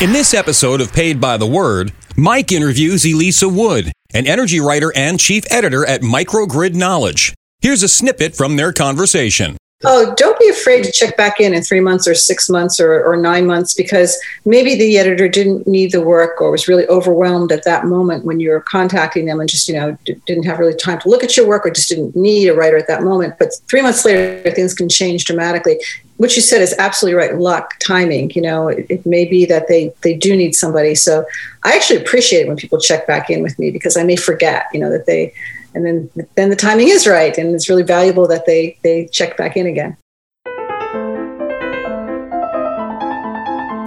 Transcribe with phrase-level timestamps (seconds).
[0.00, 4.92] In this episode of Paid by the Word, Mike interviews Elisa Wood, an energy writer
[4.94, 7.34] and chief editor at Microgrid Knowledge.
[7.62, 9.56] Here's a snippet from their conversation.
[9.84, 13.00] Oh, don't be afraid to check back in in three months or six months or,
[13.04, 17.52] or nine months because maybe the editor didn't need the work or was really overwhelmed
[17.52, 20.58] at that moment when you were contacting them and just, you know, d- didn't have
[20.58, 23.04] really time to look at your work or just didn't need a writer at that
[23.04, 23.38] moment.
[23.38, 25.80] But three months later, things can change dramatically.
[26.16, 27.38] What you said is absolutely right.
[27.38, 30.96] Luck, timing, you know, it, it may be that they, they do need somebody.
[30.96, 31.24] So
[31.62, 34.66] I actually appreciate it when people check back in with me because I may forget,
[34.72, 35.32] you know, that they,
[35.74, 39.36] and then then the timing is right and it's really valuable that they they check
[39.36, 39.96] back in again.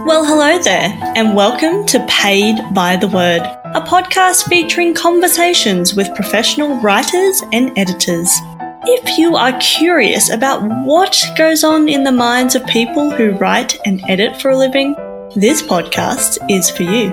[0.05, 3.41] Well hello there and welcome to paid by the word
[3.73, 8.29] a podcast featuring conversations with professional writers and editors.
[8.83, 13.79] If you are curious about what goes on in the minds of people who write
[13.85, 14.95] and edit for a living
[15.35, 17.09] this podcast is for you.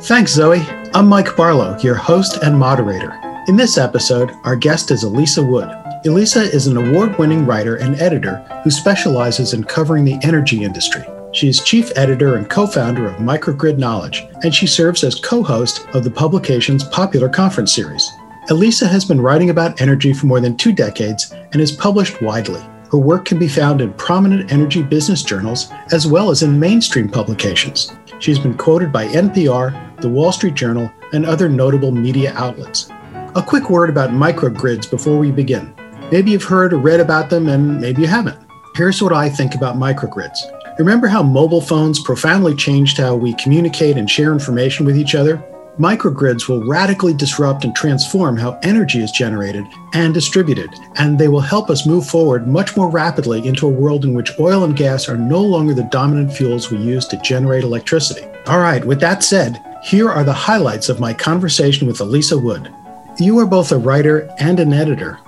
[0.00, 3.14] Thanks zoe I'm Mike Barlow, your host and moderator.
[3.46, 5.68] In this episode, our guest is Elisa Wood.
[6.06, 11.02] Elisa is an award winning writer and editor who specializes in covering the energy industry.
[11.32, 15.42] She is chief editor and co founder of Microgrid Knowledge, and she serves as co
[15.42, 18.10] host of the publication's popular conference series.
[18.48, 22.62] Elisa has been writing about energy for more than two decades and is published widely.
[22.90, 27.10] Her work can be found in prominent energy business journals as well as in mainstream
[27.10, 27.92] publications.
[28.20, 32.90] She's been quoted by NPR, The Wall Street Journal, and other notable media outlets.
[33.34, 35.72] A quick word about microgrids before we begin.
[36.10, 38.38] Maybe you've heard or read about them, and maybe you haven't.
[38.74, 40.38] Here's what I think about microgrids.
[40.78, 45.42] Remember how mobile phones profoundly changed how we communicate and share information with each other?
[45.78, 51.40] Microgrids will radically disrupt and transform how energy is generated and distributed, and they will
[51.40, 55.08] help us move forward much more rapidly into a world in which oil and gas
[55.08, 58.26] are no longer the dominant fuels we use to generate electricity.
[58.48, 62.74] All right, with that said, here are the highlights of my conversation with Elisa Wood.
[63.20, 65.20] You are both a writer and an editor.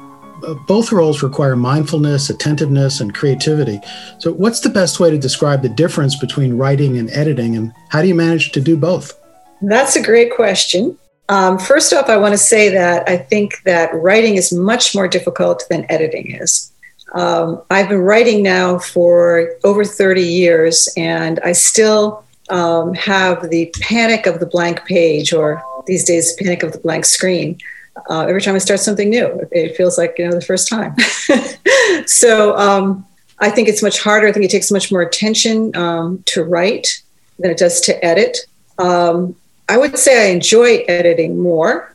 [0.45, 3.81] Uh, both roles require mindfulness, attentiveness, and creativity.
[4.19, 8.03] So, what's the best way to describe the difference between writing and editing, and how
[8.03, 9.20] do you manage to do both?
[9.63, 10.99] That's a great question.
[11.29, 15.07] Um, first off, I want to say that I think that writing is much more
[15.07, 16.73] difficult than editing is.
[17.15, 23.73] Um, I've been writing now for over 30 years, and I still um, have the
[23.81, 27.59] panic of the blank page, or these days, panic of the blank screen.
[28.09, 30.97] Uh, every time I start something new, it feels like you know the first time.
[32.07, 33.07] so um,
[33.39, 34.29] I think it's much harder.
[34.29, 37.03] I think it takes much more attention um, to write
[37.39, 38.39] than it does to edit.
[38.79, 39.37] Um,
[39.71, 41.95] I would say I enjoy editing more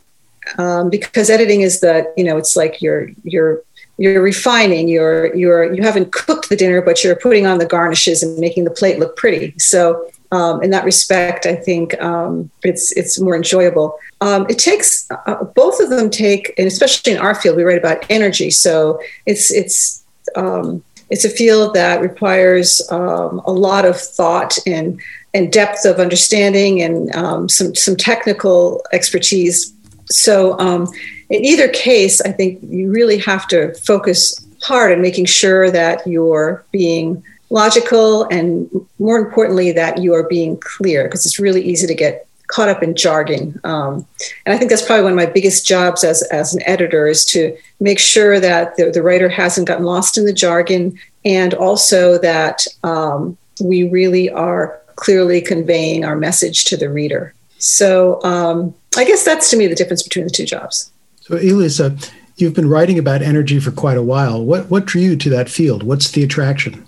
[0.58, 3.64] um, because editing is the you know it's like you're you're
[3.98, 8.24] you're refining you're you're you haven't cooked the dinner but you're putting on the garnishes
[8.24, 9.54] and making the plate look pretty.
[9.60, 14.00] So um, in that respect i think um, it's it's more enjoyable.
[14.22, 17.78] Um, it takes uh, both of them take and especially in our field we write
[17.78, 18.52] about energy.
[18.52, 20.06] So it's it's
[20.38, 25.00] um, it's a field that requires um, a lot of thought and
[25.34, 29.74] and depth of understanding and um, some some technical expertise.
[30.10, 30.88] So um,
[31.30, 36.06] in either case, I think you really have to focus hard on making sure that
[36.08, 41.86] you're being logical and more importantly that you are being clear because it's really easy
[41.86, 44.06] to get caught up in jargon um,
[44.46, 47.26] and i think that's probably one of my biggest jobs as, as an editor is
[47.26, 52.18] to make sure that the, the writer hasn't gotten lost in the jargon and also
[52.20, 57.34] that um, we really are clearly conveying our message to the reader.
[57.58, 60.92] So um, I guess that's to me the difference between the two jobs.
[61.22, 61.98] So, Elisa,
[62.38, 64.44] you've been writing about energy for quite a while.
[64.44, 65.84] What, what drew you to that field?
[65.84, 66.86] What's the attraction?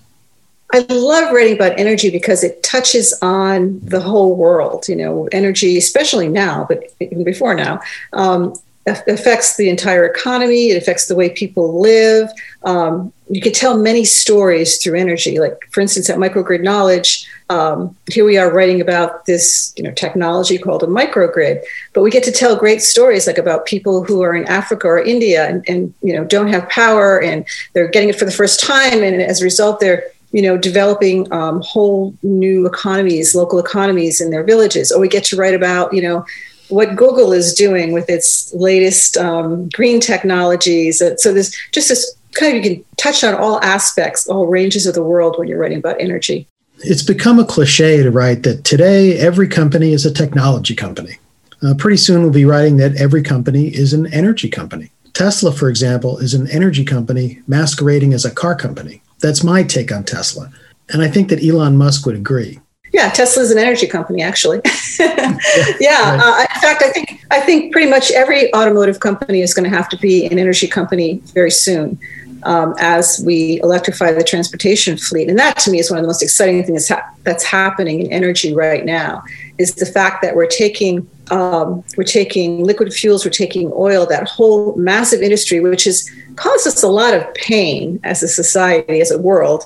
[0.73, 4.87] I love writing about energy because it touches on the whole world.
[4.87, 7.79] You know, energy, especially now, but even before now,
[8.13, 8.53] um,
[8.85, 10.69] affects the entire economy.
[10.69, 12.29] It affects the way people live.
[12.63, 15.39] Um, you could tell many stories through energy.
[15.39, 19.91] Like, for instance, at Microgrid Knowledge, um, here we are writing about this you know
[19.91, 21.61] technology called a microgrid
[21.93, 24.99] but we get to tell great stories like about people who are in africa or
[24.99, 28.59] india and, and you know don't have power and they're getting it for the first
[28.59, 30.03] time and as a result they're
[30.37, 35.23] you know developing um, whole new economies local economies in their villages or we get
[35.29, 36.23] to write about you know
[36.69, 42.55] what google is doing with its latest um, green technologies so there's just this kind
[42.55, 45.79] of you can touch on all aspects all ranges of the world when you're writing
[45.79, 46.47] about energy
[46.79, 51.17] it's become a cliche to write that today every company is a technology company.
[51.63, 54.91] Uh, pretty soon we'll be writing that every company is an energy company.
[55.13, 59.01] Tesla, for example, is an energy company masquerading as a car company.
[59.19, 60.51] That's my take on Tesla.
[60.89, 62.59] And I think that Elon Musk would agree.
[62.93, 64.61] Yeah, Tesla is an energy company, actually.
[64.99, 69.69] yeah, uh, in fact, I think I think pretty much every automotive company is going
[69.69, 71.99] to have to be an energy company very soon.
[72.43, 75.27] Um, as we electrify the transportation fleet.
[75.27, 77.99] And that to me is one of the most exciting things that's, ha- that's happening
[77.99, 79.23] in energy right now
[79.57, 84.27] is the fact that we're taking um, we're taking liquid fuels, we're taking oil, that
[84.27, 89.11] whole massive industry, which has caused us a lot of pain as a society, as
[89.11, 89.65] a world.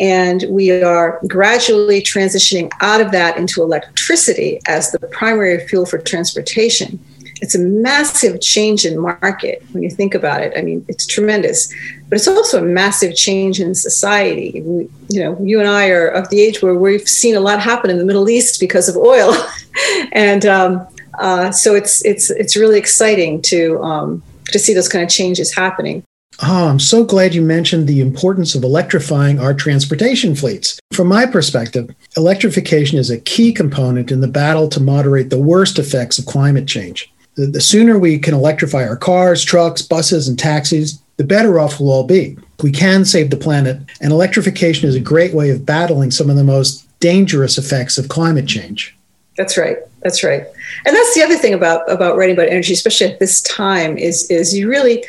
[0.00, 5.98] And we are gradually transitioning out of that into electricity as the primary fuel for
[5.98, 6.98] transportation.
[7.42, 10.52] It's a massive change in market when you think about it.
[10.56, 11.74] I mean, it's tremendous,
[12.08, 14.62] but it's also a massive change in society.
[14.64, 17.60] We, you know, you and I are of the age where we've seen a lot
[17.60, 19.34] happen in the Middle East because of oil,
[20.12, 20.86] and um,
[21.22, 25.54] uh, so it's it's it's really exciting to um, to see those kind of changes
[25.54, 26.02] happening.
[26.42, 30.80] Oh, I'm so glad you mentioned the importance of electrifying our transportation fleets.
[30.92, 35.78] From my perspective, electrification is a key component in the battle to moderate the worst
[35.78, 37.12] effects of climate change.
[37.36, 41.78] The, the sooner we can electrify our cars, trucks, buses, and taxis, the better off
[41.78, 42.36] we'll all be.
[42.62, 46.36] We can save the planet, and electrification is a great way of battling some of
[46.36, 48.96] the most dangerous effects of climate change.
[49.36, 49.76] That's right.
[50.02, 50.44] That's right.
[50.84, 54.30] And that's the other thing about about writing about energy, especially at this time, is
[54.30, 55.04] is you really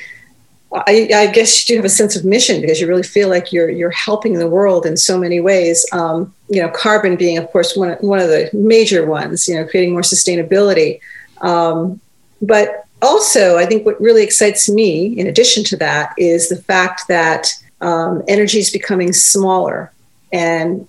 [0.73, 3.53] I, I, guess you do have a sense of mission because you really feel like
[3.53, 5.85] you're you're helping the world in so many ways.
[5.91, 9.47] Um, you know, carbon being, of course, one one of the major ones.
[9.47, 10.99] You know, creating more sustainability.
[11.41, 11.99] Um,
[12.41, 17.07] but also, I think what really excites me, in addition to that, is the fact
[17.07, 17.49] that
[17.81, 19.91] um, energy is becoming smaller,
[20.31, 20.87] and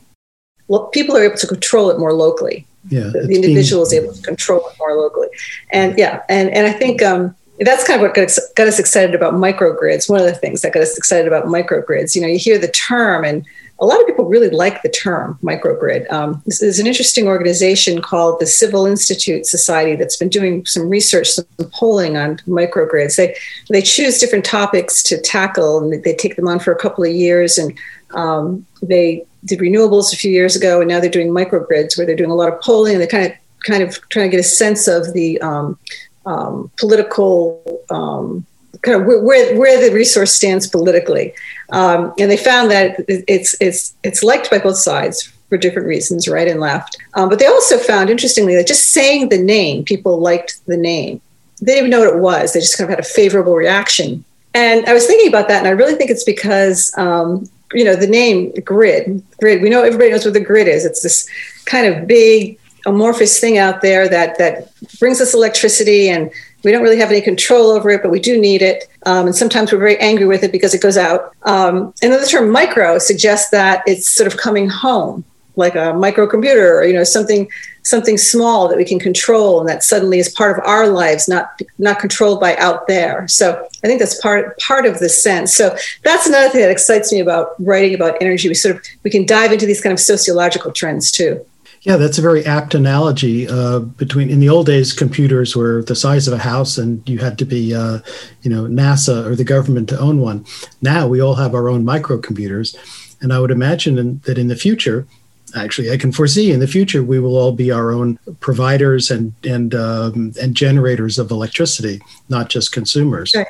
[0.92, 2.66] people are able to control it more locally.
[2.88, 5.28] Yeah, the, individual is able to control it more locally,
[5.70, 8.78] and yeah, and and I think um, that's kind of what got us, got us
[8.78, 10.10] excited about microgrids.
[10.10, 12.68] One of the things that got us excited about microgrids, you know, you hear the
[12.68, 13.44] term, and
[13.80, 16.10] a lot of people really like the term microgrid.
[16.12, 20.88] Um, this is an interesting organization called the Civil Institute Society that's been doing some
[20.88, 23.16] research, some polling on microgrids.
[23.16, 23.36] They
[23.70, 27.12] they choose different topics to tackle, and they take them on for a couple of
[27.12, 27.56] years.
[27.56, 27.76] And
[28.14, 32.16] um, they did renewables a few years ago, and now they're doing microgrids, where they're
[32.16, 32.94] doing a lot of polling.
[32.94, 33.32] And they're kind of
[33.66, 35.78] kind of trying to get a sense of the um,
[36.26, 38.46] um, political um,
[38.82, 41.34] kind of where, where the resource stands politically.
[41.70, 46.28] Um, and they found that it's, it's, it's liked by both sides for different reasons,
[46.28, 46.96] right and left.
[47.14, 51.20] Um, but they also found, interestingly, that just saying the name, people liked the name.
[51.60, 52.52] They didn't even know what it was.
[52.52, 54.24] They just kind of had a favorable reaction.
[54.52, 57.96] And I was thinking about that, and I really think it's because um, you know
[57.96, 59.22] the name grid.
[59.40, 59.62] Grid.
[59.62, 60.84] We know everybody knows what the grid is.
[60.84, 61.28] It's this
[61.66, 66.30] kind of big amorphous thing out there that that brings us electricity and
[66.64, 68.84] we don't really have any control over it, but we do need it.
[69.04, 71.34] Um, and sometimes we're very angry with it because it goes out.
[71.42, 75.24] Um, and then the term micro suggests that it's sort of coming home,
[75.56, 77.48] like a microcomputer or you know something
[77.84, 81.60] something small that we can control and that suddenly is part of our lives, not
[81.78, 83.28] not controlled by out there.
[83.28, 85.54] So I think that's part part of the sense.
[85.54, 88.48] So that's another thing that excites me about writing about energy.
[88.48, 91.44] We sort of we can dive into these kind of sociological trends too.
[91.82, 93.46] Yeah, that's a very apt analogy.
[93.46, 97.18] Uh, between in the old days, computers were the size of a house, and you
[97.18, 97.98] had to be, uh,
[98.40, 100.46] you know, NASA or the government to own one.
[100.80, 102.74] Now we all have our own microcomputers,
[103.20, 105.06] and I would imagine in, that in the future,
[105.54, 109.32] actually, I can foresee in the future we will all be our own providers and
[109.44, 113.32] and um, and generators of electricity, not just consumers.
[113.34, 113.46] Right.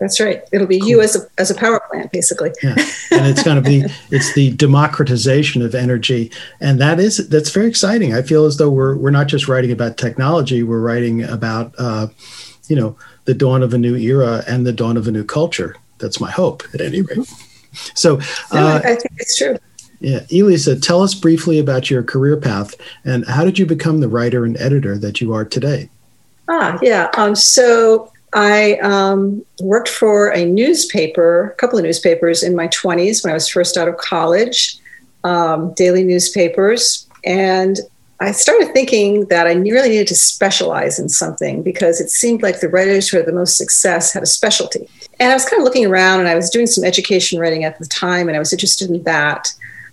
[0.00, 0.42] That's right.
[0.52, 0.88] It'll be cool.
[0.88, 2.50] you as a as a power plant, basically.
[2.62, 2.74] yeah,
[3.10, 7.68] and it's going to be it's the democratization of energy, and that is that's very
[7.68, 8.12] exciting.
[8.14, 12.08] I feel as though we're we're not just writing about technology; we're writing about uh,
[12.68, 15.76] you know the dawn of a new era and the dawn of a new culture.
[15.98, 17.26] That's my hope, at any rate.
[17.94, 18.18] So,
[18.52, 19.56] uh, I think it's true.
[20.00, 22.74] Yeah, Elisa, tell us briefly about your career path
[23.04, 25.88] and how did you become the writer and editor that you are today?
[26.48, 27.10] Ah, yeah.
[27.16, 33.24] Um, so I um, worked for a newspaper, a couple of newspapers in my 20s
[33.24, 34.76] when I was first out of college,
[35.22, 37.08] um, daily newspapers.
[37.24, 37.78] And
[38.20, 42.60] I started thinking that I really needed to specialize in something because it seemed like
[42.60, 44.88] the writers who had the most success had a specialty.
[45.20, 47.78] And I was kind of looking around and I was doing some education writing at
[47.78, 49.52] the time and I was interested in that.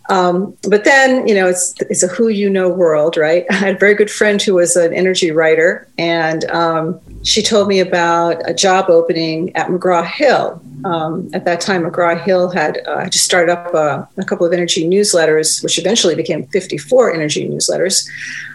[0.09, 3.45] Um, but then, you know, it's it's a who you know world, right?
[3.51, 7.67] I had a very good friend who was an energy writer, and um, she told
[7.67, 10.61] me about a job opening at McGraw Hill.
[10.83, 14.53] Um, at that time, McGraw Hill had uh, just started up a, a, couple of
[14.53, 18.09] energy newsletters, which eventually became 54 energy newsletters.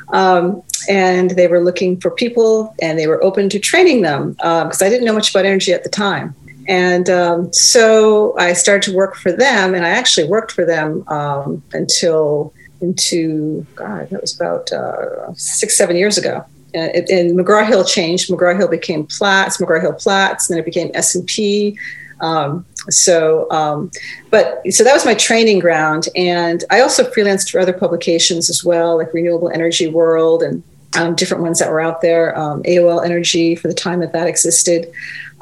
[0.09, 4.83] Um, and they were looking for people, and they were open to training them because
[4.83, 6.35] uh, I didn't know much about energy at the time.
[6.69, 11.07] And um, so I started to work for them, and I actually worked for them
[11.09, 16.45] um, until into God, that was about uh, six, seven years ago.
[16.75, 18.31] And, and McGraw Hill changed.
[18.31, 21.79] McGraw Hill became Platts, McGraw Hill Platts, and then it became S and P.
[22.21, 23.91] Um, so, um,
[24.31, 28.65] but so that was my training ground, and I also freelanced for other publications as
[28.65, 30.63] well, like Renewable Energy World and
[30.97, 32.37] um, different ones that were out there.
[32.39, 34.91] Um, AOL Energy for the time that that existed,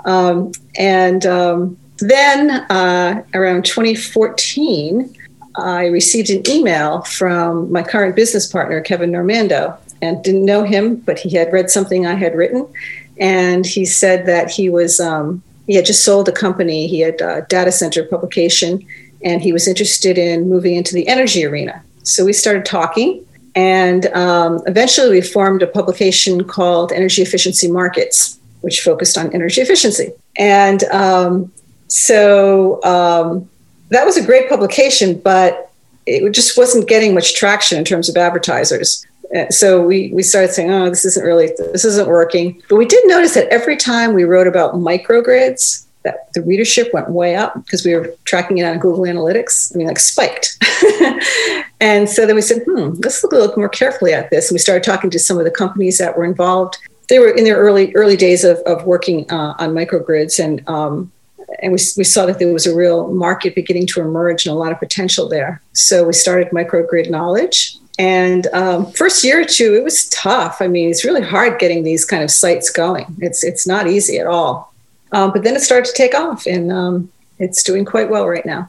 [0.05, 5.17] um, and um, then uh, around 2014.
[5.57, 10.97] I received an email from my current business partner, Kevin Normandeau, and didn't know him,
[10.97, 12.67] but he had read something I had written.
[13.19, 17.21] And he said that he was, um, he had just sold a company, he had
[17.21, 18.85] a data center publication,
[19.23, 21.83] and he was interested in moving into the energy arena.
[22.03, 28.39] So we started talking, and um, eventually we formed a publication called Energy Efficiency Markets,
[28.65, 30.13] which focused on energy efficiency.
[30.37, 31.53] And um,
[31.89, 33.49] so um,
[33.91, 35.71] that was a great publication, but
[36.07, 39.07] it just wasn't getting much traction in terms of advertisers.
[39.35, 42.61] Uh, so we, we started saying, oh, this isn't really, this isn't working.
[42.69, 47.11] But we did notice that every time we wrote about microgrids, that the readership went
[47.11, 49.75] way up because we were tracking it on Google Analytics.
[49.75, 50.63] I mean, like spiked.
[51.81, 54.51] and so then we said, hmm, let's look a little more carefully at this.
[54.51, 56.77] And we started talking to some of the companies that were involved.
[57.09, 61.13] They were in their early early days of, of working uh, on microgrids, and um,
[61.61, 64.59] and we, we saw that there was a real market beginning to emerge and a
[64.59, 65.61] lot of potential there.
[65.73, 67.77] So we started Microgrid Knowledge.
[67.97, 70.61] And um, first year or two, it was tough.
[70.61, 73.07] I mean, it's really hard getting these kind of sites going.
[73.21, 74.75] It's it's not easy at all.
[75.13, 78.45] Um, but then it started to take off, and um, it's doing quite well right
[78.45, 78.69] now.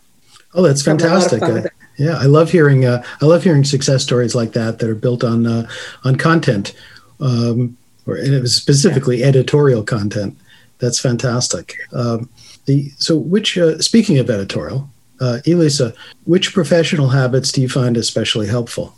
[0.54, 1.42] Oh, that's fantastic!
[1.42, 1.63] Uh,
[1.98, 5.24] yeah, I love hearing uh, I love hearing success stories like that that are built
[5.24, 5.68] on uh,
[6.04, 6.74] on content,
[7.20, 7.75] um,
[8.08, 9.28] or and it was specifically yeah.
[9.28, 10.38] editorial content.
[10.80, 11.78] That's fantastic.
[11.94, 12.30] Um,
[12.66, 14.90] the so which uh, speaking of editorial,
[15.22, 15.94] uh, Elisa,
[16.26, 18.96] which professional habits do you find especially helpful?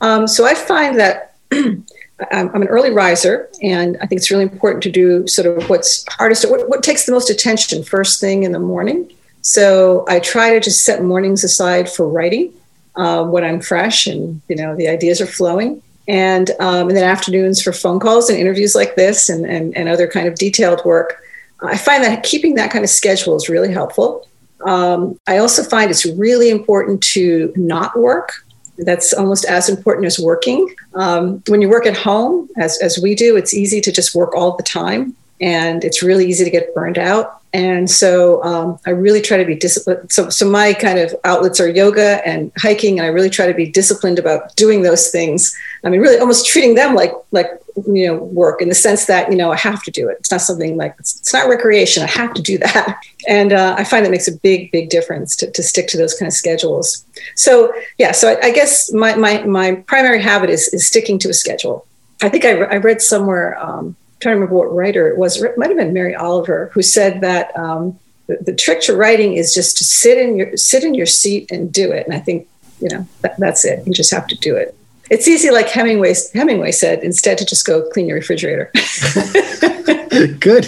[0.00, 4.82] Um, so I find that I'm an early riser, and I think it's really important
[4.84, 8.52] to do sort of what's hardest, what, what takes the most attention first thing in
[8.52, 9.10] the morning.
[9.42, 12.52] So I try to just set mornings aside for writing
[12.96, 17.04] uh, when I'm fresh and you know the ideas are flowing, and um, and then
[17.04, 20.84] afternoons for phone calls and interviews like this and, and and other kind of detailed
[20.84, 21.20] work.
[21.62, 24.28] I find that keeping that kind of schedule is really helpful.
[24.66, 28.32] Um, I also find it's really important to not work.
[28.78, 30.74] That's almost as important as working.
[30.94, 34.34] Um, when you work at home, as, as we do, it's easy to just work
[34.34, 37.40] all the time and it's really easy to get burned out.
[37.54, 40.10] And so um, I really try to be disciplined.
[40.10, 43.54] So, so my kind of outlets are yoga and hiking, and I really try to
[43.54, 45.56] be disciplined about doing those things.
[45.84, 47.46] I mean, really almost treating them like like
[47.86, 50.16] you know work in the sense that you know I have to do it.
[50.18, 52.02] It's not something like it's, it's not recreation.
[52.02, 55.36] I have to do that, and uh, I find that makes a big big difference
[55.36, 57.04] to, to stick to those kind of schedules.
[57.36, 61.28] So yeah, so I, I guess my my my primary habit is is sticking to
[61.28, 61.86] a schedule.
[62.20, 63.56] I think I, re- I read somewhere.
[63.62, 65.40] Um, trying to remember what writer it was.
[65.40, 69.34] It might have been Mary Oliver who said that um, the, the, trick to writing
[69.34, 72.06] is just to sit in your sit in your seat and do it.
[72.06, 72.48] And I think
[72.80, 73.86] you know that, that's it.
[73.86, 74.74] You just have to do it.
[75.10, 78.72] It's easy, like Hemingway Hemingway said, instead to just go clean your refrigerator.
[80.40, 80.66] good,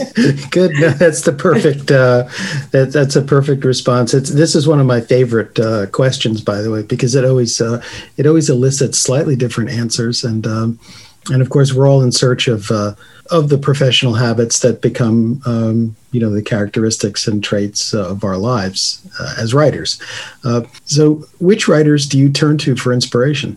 [0.50, 0.72] good.
[0.75, 1.90] No, that's the perfect.
[1.90, 2.28] Uh,
[2.72, 4.12] that, that's a perfect response.
[4.12, 7.58] It's this is one of my favorite uh, questions, by the way, because it always
[7.62, 7.82] uh,
[8.18, 10.78] it always elicits slightly different answers, and um,
[11.30, 12.95] and of course we're all in search of uh,
[13.30, 18.25] of the professional habits that become, um, you know, the characteristics and traits uh, of
[18.25, 20.00] our lives uh, as writers.
[20.45, 23.56] Uh, so, which writers do you turn to for inspiration?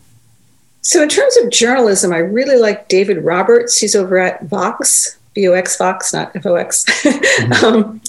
[0.82, 3.78] So, in terms of journalism, I really like David Roberts.
[3.78, 6.86] He's over at Vox, V O X Vox, not F O X.
[6.86, 7.66] Mm-hmm.
[7.66, 8.02] um,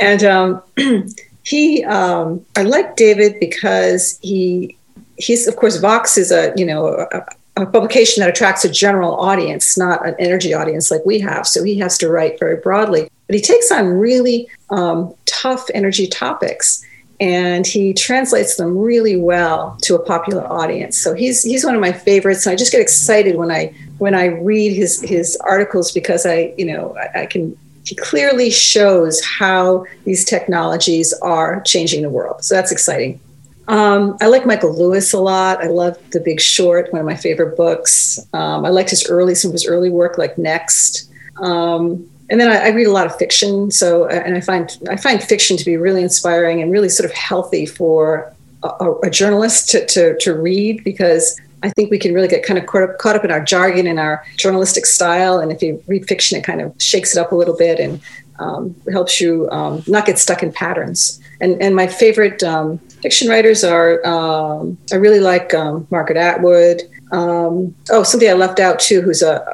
[0.00, 0.62] and um,
[1.42, 4.76] he, um, I like David because he,
[5.16, 7.24] he's of course Vox is a you know a,
[7.56, 11.46] a publication that attracts a general audience, not an energy audience like we have.
[11.46, 13.10] So he has to write very broadly.
[13.26, 16.84] But he takes on really um, tough energy topics
[17.20, 20.98] and he translates them really well to a popular audience.
[20.98, 22.46] So he's he's one of my favorites.
[22.46, 26.52] And I just get excited when I when I read his his articles because I
[26.56, 32.44] you know I, I can he clearly shows how these technologies are changing the world.
[32.44, 33.20] So that's exciting.
[33.68, 35.62] Um, I like Michael Lewis a lot.
[35.62, 38.18] I love The Big Short, one of my favorite books.
[38.32, 41.10] Um, I liked his early, some of his early work, like Next.
[41.36, 43.70] Um, and then I, I, read a lot of fiction.
[43.70, 47.08] So, uh, and I find I find fiction to be really inspiring and really sort
[47.08, 52.12] of healthy for a, a journalist to, to, to read because I think we can
[52.14, 55.38] really get kind of caught up, caught up in our jargon and our journalistic style.
[55.38, 58.00] And if you read fiction, it kind of shakes it up a little bit and
[58.38, 61.20] um, helps you um, not get stuck in patterns.
[61.40, 66.82] And, and my favorite um, fiction writers are, um, I really like um, Margaret Atwood.
[67.10, 69.44] Um, oh, somebody I left out too, who's a,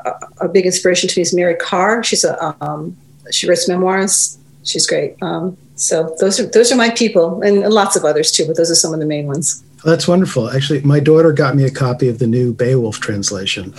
[0.41, 2.05] a, a, big inspiration to me is Mary Karr.
[2.05, 2.97] She's a, um,
[3.33, 4.39] she writes memoirs.
[4.63, 5.17] She's great.
[5.23, 8.47] Um, so those are those are my people, and, lots of others too.
[8.47, 9.63] But those are some of the main ones.
[9.85, 10.51] That's wonderful.
[10.51, 13.73] Actually, my daughter got me a copy of the new Beowulf translation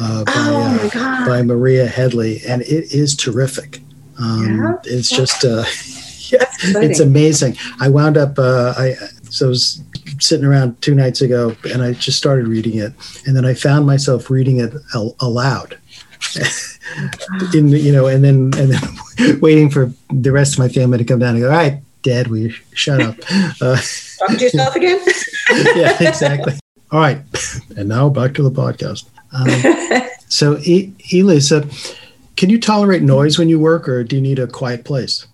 [0.00, 3.80] uh, by, oh uh, by Maria Headley, and it is terrific.
[4.18, 4.74] Um, yeah.
[4.84, 5.64] It's just, uh,
[6.62, 7.56] it's amazing.
[7.80, 8.94] I wound up, uh, I
[9.28, 9.82] so I was
[10.20, 12.92] sitting around two nights ago, and I just started reading it,
[13.26, 15.78] and then I found myself reading it al- aloud.
[17.54, 21.04] in you know, and then and then waiting for the rest of my family to
[21.04, 21.50] come down and go.
[21.50, 23.16] All right, Dad, you shut up?
[23.60, 23.76] Uh,
[24.18, 25.00] Talk to yourself again.
[25.76, 26.54] yeah, exactly.
[26.90, 27.18] All right,
[27.76, 29.04] and now back to the podcast.
[29.32, 31.68] Um, so, e- Elisa,
[32.36, 35.26] can you tolerate noise when you work, or do you need a quiet place?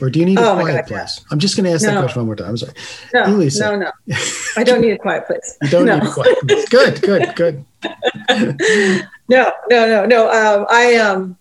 [0.00, 1.20] Or do you need a oh quiet God, place?
[1.20, 1.26] Yeah.
[1.30, 1.92] I'm just going to ask no.
[1.92, 2.48] that question one more time.
[2.48, 2.72] I'm sorry.
[3.12, 3.60] No, Elisa.
[3.60, 4.16] no, no.
[4.56, 5.56] I don't need a quiet place.
[5.62, 5.98] you don't no.
[5.98, 6.68] need a quiet place.
[6.68, 7.64] Good, good, good.
[9.28, 10.30] no, no, no, no.
[10.30, 11.36] Um, I um,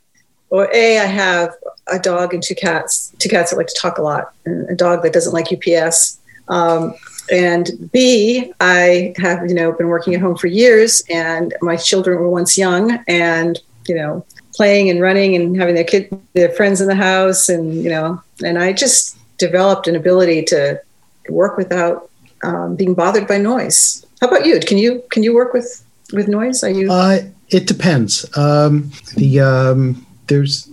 [0.49, 1.55] well, a I have
[1.87, 3.11] a dog and two cats.
[3.17, 6.19] Two cats that like to talk a lot, and a dog that doesn't like UPS.
[6.47, 6.93] Um,
[7.31, 12.19] and B, I have you know been working at home for years, and my children
[12.19, 16.81] were once young, and you know playing and running and having their kid their friends
[16.81, 20.81] in the house, and you know, and I just developed an ability to
[21.29, 22.09] work without
[22.43, 24.05] um, being bothered by noise.
[24.21, 24.59] How about you?
[24.59, 25.83] Can you can you work with
[26.13, 26.63] with noise?
[26.63, 26.91] Are you?
[26.91, 27.19] Uh,
[27.49, 28.25] it depends.
[28.37, 30.69] Um, the um, there's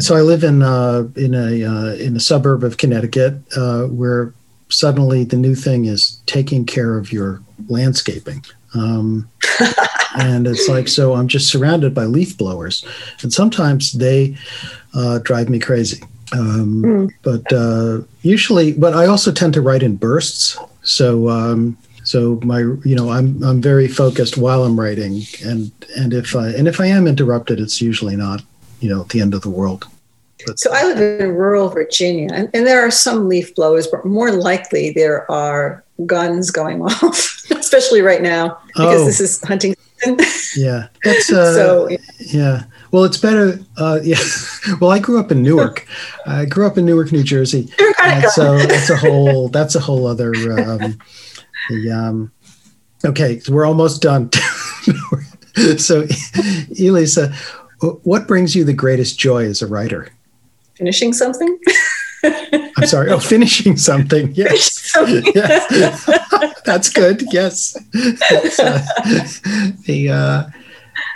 [0.00, 4.34] so I live in uh, in a uh, in a suburb of Connecticut uh, where
[4.68, 8.44] suddenly the new thing is taking care of your landscaping.
[8.74, 9.28] Um,
[10.18, 12.84] and it's like so I'm just surrounded by leaf blowers,
[13.22, 14.36] and sometimes they
[14.94, 16.02] uh, drive me crazy.
[16.32, 17.10] Um, mm.
[17.22, 20.58] But uh, usually, but I also tend to write in bursts.
[20.82, 26.12] So um, so my you know I'm I'm very focused while I'm writing, and and
[26.12, 28.42] if I and if I am interrupted, it's usually not
[28.80, 29.86] you know the end of the world.
[30.46, 34.06] But, so I live in rural Virginia, and, and there are some leaf blowers, but
[34.06, 39.04] more likely there are guns going off, especially right now because oh.
[39.04, 39.74] this is hunting.
[40.56, 42.64] Yeah, that's uh, so yeah.
[42.90, 43.58] Well, it's better.
[43.76, 44.18] Uh, yeah.
[44.80, 45.86] Well, I grew up in Newark.
[46.26, 47.66] I grew up in Newark, New Jersey,
[48.34, 49.48] so that's a whole.
[49.48, 50.32] That's a whole other.
[50.34, 50.98] Um,
[51.68, 52.32] the um,
[53.04, 54.30] okay, so we're almost done.
[55.76, 56.06] so,
[56.78, 57.32] Elisa,
[57.80, 60.08] what brings you the greatest joy as a writer?
[60.76, 61.58] Finishing something.
[62.82, 63.10] I'm sorry.
[63.10, 64.34] Oh, finishing something.
[64.40, 64.90] Yes.
[64.90, 65.32] Something.
[65.34, 66.10] yes.
[66.64, 67.22] That's good.
[67.30, 67.76] Yes.
[67.76, 68.84] Uh,
[69.86, 70.44] the uh,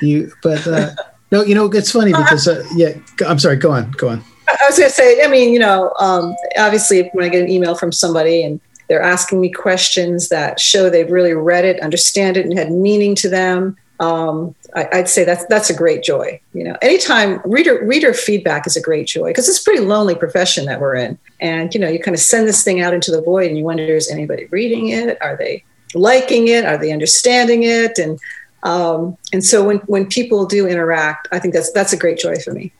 [0.00, 0.90] you, but uh,
[1.30, 2.92] no, you know, it's funny because uh, yeah.
[3.26, 3.56] I'm sorry.
[3.56, 3.90] Go on.
[3.92, 4.22] Go on.
[4.48, 5.24] I was going to say.
[5.24, 9.02] I mean, you know, um, obviously, when I get an email from somebody and they're
[9.02, 13.28] asking me questions that show they've really read it, understand it, and had meaning to
[13.28, 13.76] them.
[14.00, 16.40] Um, I, would say that's that's a great joy.
[16.52, 20.16] You know, anytime reader reader feedback is a great joy because it's a pretty lonely
[20.16, 23.12] profession that we're in, and you know, you kind of send this thing out into
[23.12, 25.16] the void, and you wonder is anybody reading it?
[25.22, 25.62] Are they
[25.94, 26.64] liking it?
[26.64, 27.98] Are they understanding it?
[27.98, 28.18] And
[28.64, 32.36] um, and so when when people do interact, I think that's that's a great joy
[32.36, 32.72] for me.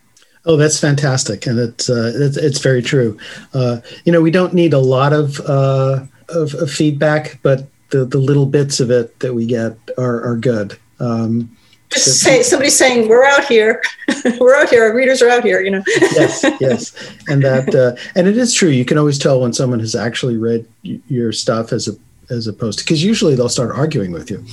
[0.45, 3.17] Oh, that's fantastic, and it's uh, it's, it's, very true.
[3.53, 8.05] Uh, you know, we don't need a lot of, uh, of, of feedback, but the
[8.05, 10.77] the little bits of it that we get are are good.
[10.99, 11.55] Um,
[11.89, 13.81] just say somebody saying we're out here,
[14.39, 14.83] we're out here.
[14.83, 15.61] Our readers are out here.
[15.61, 15.83] You know.
[15.97, 18.69] yes, yes, and that uh, and it is true.
[18.69, 21.93] You can always tell when someone has actually read your stuff as a
[22.29, 24.43] as opposed to because usually they'll start arguing with you.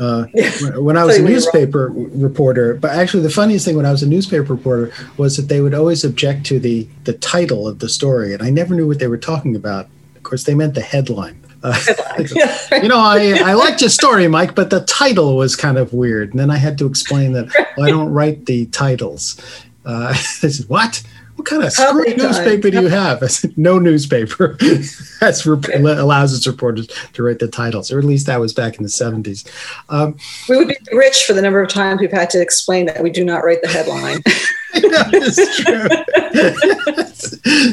[0.00, 0.24] Uh,
[0.80, 4.08] when I was a newspaper reporter, but actually the funniest thing when I was a
[4.08, 8.32] newspaper reporter was that they would always object to the the title of the story,
[8.32, 9.88] and I never knew what they were talking about.
[10.16, 11.40] Of course, they meant the headline.
[11.62, 11.78] Uh,
[12.82, 16.30] you know, I, I liked your story, Mike, but the title was kind of weird.
[16.30, 19.40] And then I had to explain that well, I don't write the titles.
[19.84, 20.08] Uh,
[20.42, 21.02] they said, "What?
[21.40, 23.22] what kind of screw newspaper do you have?
[23.22, 24.58] I said, no newspaper
[25.20, 28.82] that's allows its reporters to write the titles, or at least that was back in
[28.82, 29.50] the 70s.
[29.88, 30.18] Um,
[30.50, 33.08] we would be rich for the number of times we've had to explain that we
[33.08, 34.20] do not write the headline.
[34.74, 35.86] it's true.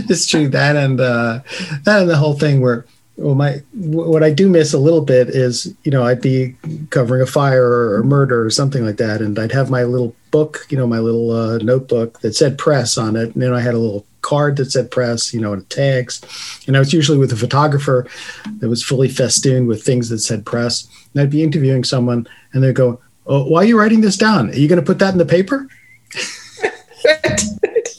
[0.08, 1.42] it's true that and uh,
[1.84, 2.86] that and the whole thing where
[3.18, 6.56] well my what i do miss a little bit is you know i'd be
[6.90, 10.66] covering a fire or murder or something like that and i'd have my little book
[10.70, 13.74] you know my little uh, notebook that said press on it and then i had
[13.74, 16.22] a little card that said press you know and tags
[16.68, 18.08] and i was usually with a photographer
[18.60, 22.64] that was fully festooned with things that said press and i'd be interviewing someone and
[22.64, 24.50] they'd go oh, why are you writing this down?
[24.50, 25.68] Are you going to put that in the paper?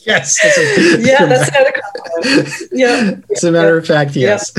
[0.04, 0.38] Yes.
[1.06, 1.72] Yeah that's another
[2.72, 3.16] yeah.
[3.34, 4.52] As a matter of fact, yes.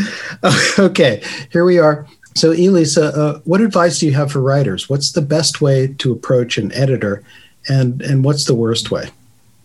[0.80, 2.08] okay, here we are.
[2.36, 4.90] So, Elisa, uh, what advice do you have for writers?
[4.90, 7.24] What's the best way to approach an editor,
[7.68, 9.10] and and what's the worst way?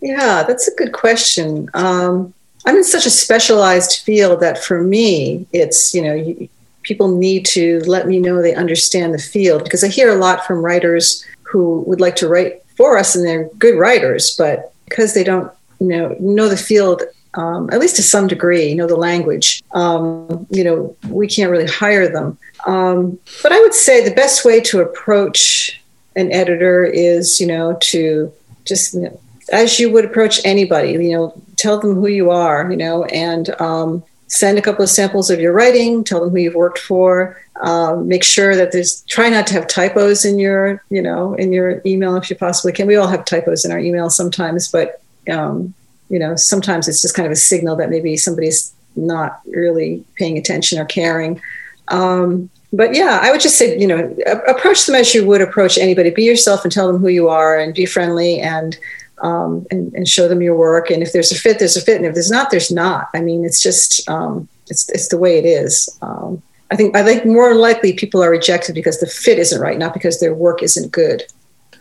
[0.01, 1.69] Yeah, that's a good question.
[1.73, 2.33] Um,
[2.65, 6.49] I'm in such a specialized field that for me, it's you know, you,
[6.81, 10.45] people need to let me know they understand the field because I hear a lot
[10.45, 15.13] from writers who would like to write for us, and they're good writers, but because
[15.13, 17.03] they don't you know know the field
[17.35, 19.63] um, at least to some degree, know the language.
[19.71, 22.37] Um, you know, we can't really hire them.
[22.65, 25.81] Um, but I would say the best way to approach
[26.15, 28.31] an editor is, you know, to
[28.63, 29.19] just you know,
[29.51, 30.93] as you would approach anybody.
[30.93, 32.69] You know, tell them who you are.
[32.69, 36.03] You know, and um, send a couple of samples of your writing.
[36.03, 37.41] Tell them who you've worked for.
[37.61, 41.53] Um, make sure that there's try not to have typos in your you know in
[41.53, 42.87] your email if you possibly can.
[42.87, 45.73] We all have typos in our email sometimes, but um,
[46.09, 50.37] you know, sometimes it's just kind of a signal that maybe somebody's not really paying
[50.37, 51.41] attention or caring.
[51.89, 54.15] Um, but yeah, I would just say, you know,
[54.47, 56.09] approach them as you would approach anybody.
[56.09, 58.77] Be yourself and tell them who you are, and be friendly and
[59.21, 60.89] um, and, and, show them your work.
[60.89, 63.09] And if there's a fit, there's a fit, and if there's not, there's not.
[63.13, 65.89] I mean, it's just um, it's it's the way it is.
[66.01, 69.77] Um, I think I think more likely people are rejected because the fit isn't right,
[69.77, 71.23] not because their work isn't good.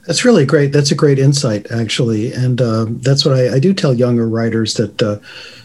[0.07, 0.73] That's really great.
[0.73, 4.75] That's a great insight, actually, and um, that's what I, I, do tell younger writers
[4.75, 5.19] that uh,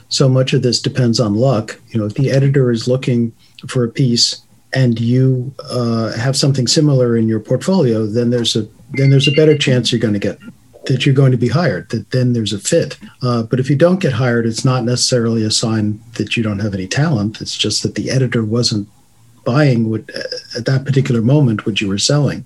[0.08, 1.80] so much of this depends on luck.
[1.89, 3.34] You know, if the editor is looking
[3.67, 4.41] for a piece
[4.73, 9.34] and you uh, have something similar in your portfolio, then there's a then there's a
[9.34, 10.39] better chance you're going to get
[10.86, 11.89] that you're going to be hired.
[11.89, 12.97] That then there's a fit.
[13.21, 16.60] Uh, but if you don't get hired, it's not necessarily a sign that you don't
[16.60, 17.41] have any talent.
[17.41, 18.88] It's just that the editor wasn't
[19.43, 20.10] buying what
[20.56, 22.45] at that particular moment what you were selling.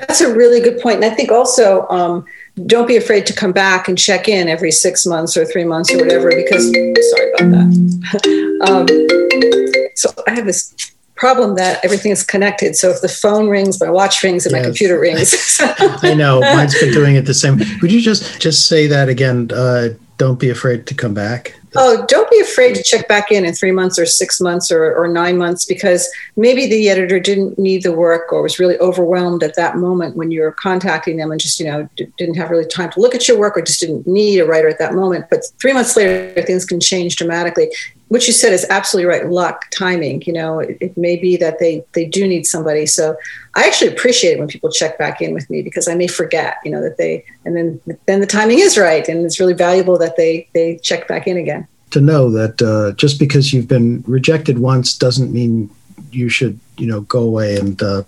[0.00, 0.96] That's a really good point.
[0.96, 2.24] And I think also um,
[2.66, 5.92] don't be afraid to come back and check in every six months or three months
[5.92, 8.62] or whatever, because sorry about that.
[8.68, 10.74] um, so I have this
[11.20, 12.74] problem that everything is connected.
[12.74, 14.62] So if the phone rings, my watch rings, and yes.
[14.62, 15.60] my computer rings.
[16.02, 17.60] I know mine's been doing it the same.
[17.82, 19.50] Would you just just say that again?
[19.52, 21.58] Uh, don't be afraid to come back.
[21.74, 24.94] Oh, don't be afraid to check back in in three months or six months or,
[24.94, 26.06] or nine months because
[26.36, 30.30] maybe the editor didn't need the work or was really overwhelmed at that moment when
[30.30, 33.14] you were contacting them and just, you know, d- didn't have really time to look
[33.14, 35.24] at your work or just didn't need a writer at that moment.
[35.30, 37.72] But three months later, things can change dramatically
[38.10, 41.60] what you said is absolutely right luck timing you know it, it, may be that
[41.60, 42.84] they they do need somebody.
[42.84, 43.16] So
[43.54, 46.58] i actually appreciate it when people check back in with me because i may forget
[46.64, 49.96] you know that they and then then the timing is right and it's really valuable
[49.98, 51.66] that they they check back in again.
[51.90, 55.70] To know that uh, just because you've been rejected once doesn't mean
[56.10, 58.02] you should you know go away and uh,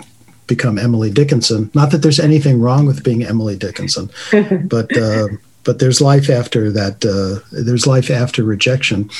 [0.48, 1.70] become emily dickinson.
[1.74, 4.10] Not that there's anything wrong with being emily dickinson
[4.68, 5.28] but uh,
[5.64, 7.04] but there's life after that.
[7.04, 9.10] Uh, there's life after rejection,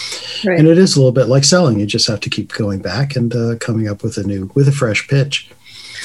[0.44, 0.59] right.
[0.59, 1.78] and it is a little bit like selling.
[1.78, 4.68] You just have to keep going back and uh, coming up with a new, with
[4.68, 5.50] a fresh pitch.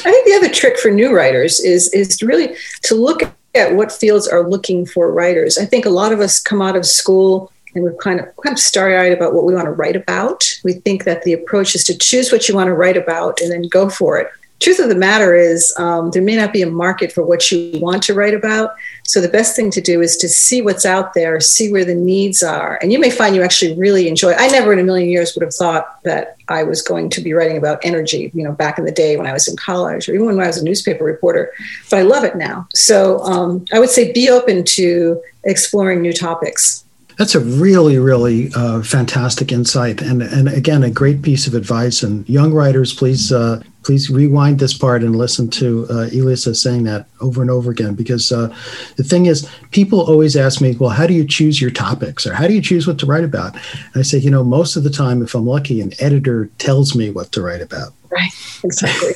[0.06, 3.21] I think the other trick for new writers is is really to look
[3.56, 5.58] at what fields are looking for writers.
[5.58, 8.54] I think a lot of us come out of school and we're kind of kind
[8.54, 10.47] of starry-eyed about what we want to write about.
[10.63, 13.52] We think that the approach is to choose what you want to write about and
[13.52, 16.70] then go for it truth of the matter is um, there may not be a
[16.70, 18.72] market for what you want to write about.
[19.04, 21.96] So the best thing to do is to see what's out there see where the
[21.96, 22.78] needs are.
[22.82, 25.41] And you may find you actually really enjoy i never in a million years would
[25.41, 28.86] have thought that i was going to be writing about energy you know back in
[28.86, 31.52] the day when i was in college or even when i was a newspaper reporter
[31.89, 32.67] but i love it now.
[32.74, 36.84] So um, i would say be open to exploring new topics.
[37.17, 42.04] That's a really, really uh, fantastic insight, and and again, a great piece of advice.
[42.04, 46.84] And young writers, please uh, please rewind this part and listen to uh, Elisa saying
[46.84, 47.95] that over and over again.
[47.95, 48.54] Because uh,
[48.97, 52.34] the thing is, people always ask me, "Well, how do you choose your topics, or
[52.34, 54.84] how do you choose what to write about?" And I say, you know, most of
[54.84, 57.93] the time, if I'm lucky, an editor tells me what to write about.
[58.12, 58.32] Right.
[58.63, 59.13] Exactly.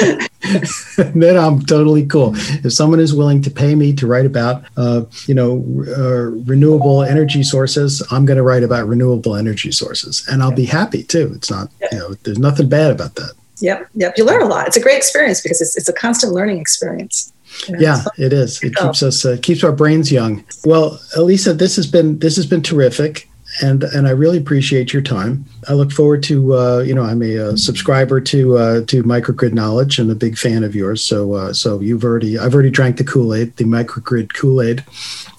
[1.14, 2.32] then I'm totally cool.
[2.36, 5.64] If someone is willing to pay me to write about, uh, you know,
[5.96, 10.66] uh, renewable energy sources, I'm going to write about renewable energy sources, and I'll be
[10.66, 11.32] happy too.
[11.34, 13.32] It's not, you know, there's nothing bad about that.
[13.62, 14.14] Yep, yep.
[14.16, 14.66] You learn a lot.
[14.66, 17.32] It's a great experience because it's it's a constant learning experience.
[17.66, 18.62] You know, yeah, it is.
[18.62, 20.44] It keeps us uh, keeps our brains young.
[20.64, 23.28] Well, Elisa, this has been this has been terrific
[23.60, 25.44] and and I really appreciate your time.
[25.68, 29.52] I look forward to uh, you know I'm a, a subscriber to uh, to microgrid
[29.52, 31.04] knowledge and a big fan of yours.
[31.04, 34.84] So uh, so you've already I've already drank the Kool Aid, the microgrid Kool Aid,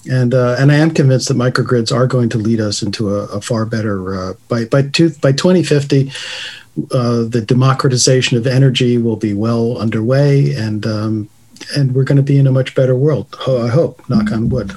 [0.08, 3.24] and uh, and I am convinced that microgrids are going to lead us into a,
[3.26, 6.12] a far better uh, by by two, by 2050.
[6.90, 11.28] Uh, the democratization of energy will be well underway, and um,
[11.76, 13.34] and we're going to be in a much better world.
[13.46, 14.08] I hope.
[14.08, 14.74] Knock on wood.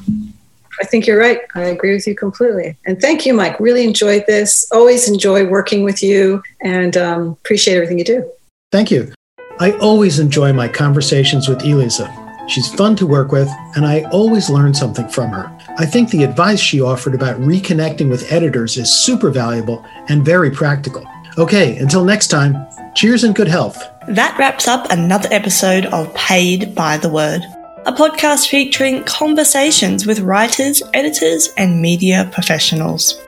[0.79, 1.39] I think you're right.
[1.55, 2.77] I agree with you completely.
[2.85, 3.59] And thank you, Mike.
[3.59, 4.69] Really enjoyed this.
[4.71, 8.31] Always enjoy working with you and um, appreciate everything you do.
[8.71, 9.11] Thank you.
[9.59, 12.13] I always enjoy my conversations with Elisa.
[12.47, 15.51] She's fun to work with, and I always learn something from her.
[15.79, 20.51] I think the advice she offered about reconnecting with editors is super valuable and very
[20.51, 21.05] practical.
[21.37, 23.77] Okay, until next time, cheers and good health.
[24.07, 27.43] That wraps up another episode of Paid by the Word,
[27.85, 33.21] a podcast featuring conversations with writers, editors, and media professionals.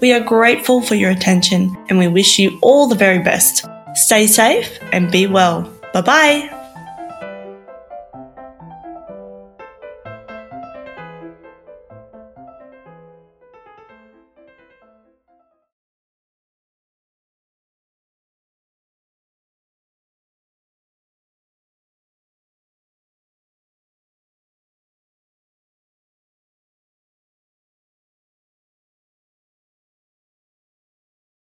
[0.00, 3.64] We are grateful for your attention and we wish you all the very best.
[3.94, 5.72] Stay safe and be well.
[5.94, 6.55] Bye bye.